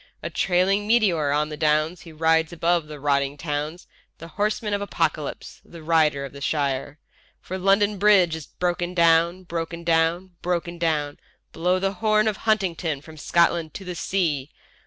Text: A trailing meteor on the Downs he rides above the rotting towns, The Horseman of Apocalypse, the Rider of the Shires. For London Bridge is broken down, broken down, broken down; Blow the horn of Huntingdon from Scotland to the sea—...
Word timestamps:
A 0.23 0.31
trailing 0.31 0.87
meteor 0.87 1.29
on 1.31 1.49
the 1.49 1.55
Downs 1.57 2.01
he 2.01 2.11
rides 2.11 2.51
above 2.51 2.87
the 2.87 2.99
rotting 2.99 3.37
towns, 3.37 3.85
The 4.17 4.29
Horseman 4.29 4.73
of 4.73 4.81
Apocalypse, 4.81 5.61
the 5.63 5.83
Rider 5.83 6.25
of 6.25 6.33
the 6.33 6.41
Shires. 6.41 6.97
For 7.39 7.59
London 7.59 7.99
Bridge 7.99 8.35
is 8.35 8.47
broken 8.47 8.95
down, 8.95 9.43
broken 9.43 9.83
down, 9.83 10.31
broken 10.41 10.79
down; 10.79 11.19
Blow 11.51 11.77
the 11.77 11.93
horn 11.93 12.27
of 12.27 12.37
Huntingdon 12.37 13.01
from 13.01 13.15
Scotland 13.15 13.75
to 13.75 13.85
the 13.85 13.93
sea—... 13.93 14.49